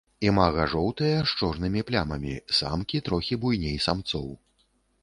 [0.27, 4.27] Імага жоўтыя з чорнымі плямамі, самкі трохі буйней самцоў.